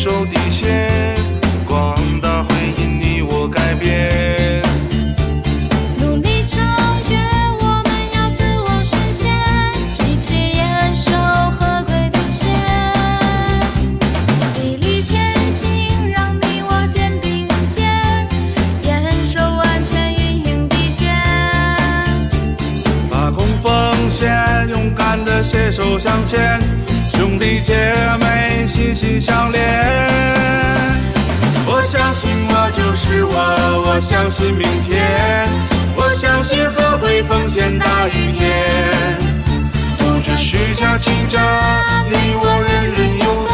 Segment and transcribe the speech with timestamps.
[0.00, 1.14] 守底线，
[1.66, 4.62] 广大会因你我改变。
[5.98, 6.58] 努力超
[7.10, 7.18] 越，
[7.60, 9.30] 我们要自我实现，
[10.08, 11.12] 一起严守
[11.50, 12.48] 合规底线。
[14.54, 18.26] 砥砺前行，让你我肩并肩，
[18.82, 21.14] 严守安全运营底线。
[23.10, 26.58] 把控风险，勇敢的携手向前，
[27.20, 27.74] 兄弟姐
[28.18, 29.60] 妹心心相连。
[31.66, 35.46] 我相信我就是我，我相信明天，
[35.94, 38.64] 我相信合规奉献大于天。
[39.98, 41.38] 杜绝虚假欺诈，
[42.08, 43.52] 你我人人有责，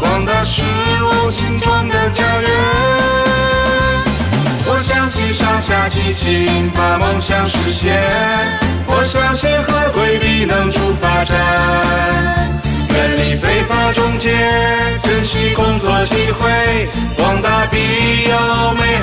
[0.00, 0.62] 广大是
[1.02, 2.50] 我心中的家园。
[4.64, 8.00] 我相信上下齐心，把梦想实现。
[8.88, 11.24] 我相信合规必能助发，
[13.92, 14.30] 中介，
[14.98, 17.78] 珍惜工作机会，广大必
[18.28, 18.95] 有美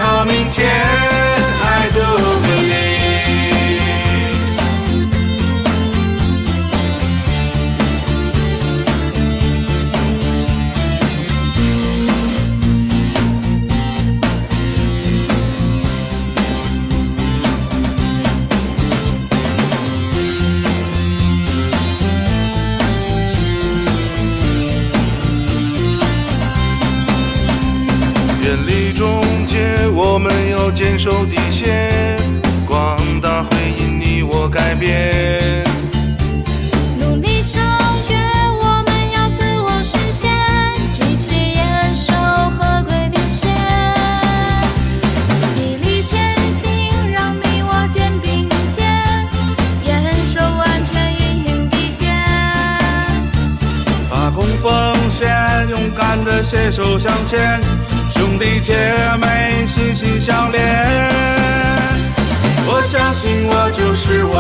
[28.54, 32.20] 远离中介，我们要坚守底线，
[32.68, 35.64] 广大会因你我改变。
[37.00, 37.60] 努力超
[38.08, 38.16] 越，
[38.62, 40.32] 我们要自我实现，
[41.00, 43.50] 一起严守合规底线。
[45.58, 49.28] 砥砺前行，让你我肩并肩，
[49.84, 52.16] 严守安全运营底线。
[54.12, 57.60] 把控风险，勇敢的携手向前，
[58.14, 58.76] 兄弟姐
[59.20, 60.62] 妹心心相连。
[62.68, 64.36] 我相信我就是我，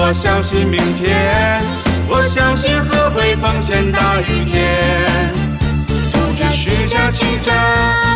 [0.00, 1.60] 我相信明天，
[2.08, 4.78] 我相信合规风险大雨天。
[6.12, 7.52] 杜绝虚假欺诈，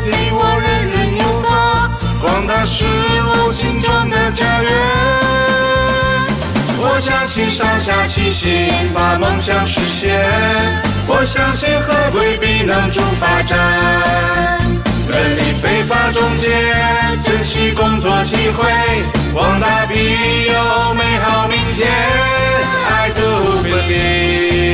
[0.05, 1.49] 你我人人有责，
[2.23, 4.71] 广大是我心中的家园。
[6.83, 10.21] 我相信上下齐心，把梦想实现。
[11.09, 14.60] 我相信合规必能助发展，
[15.11, 16.51] 远离非法中介，
[17.19, 18.71] 珍惜工作机会，
[19.35, 21.89] 广大必有美好明天。
[22.89, 24.71] I do believe。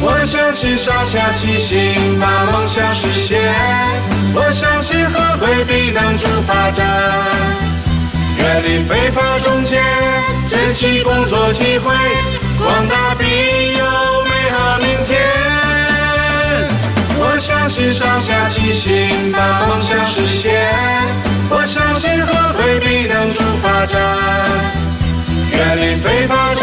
[0.00, 3.40] 我相信上下齐心，把梦想实现。
[4.32, 6.86] 我相信合规必能助发展。
[8.38, 9.80] 远离非法中介，
[10.48, 11.92] 珍惜工作机会，
[12.58, 13.24] 广大必
[17.74, 20.54] 心上下齐心，把梦想实现。
[21.50, 24.00] 我相信和规必能助发展，
[25.50, 26.53] 远离非法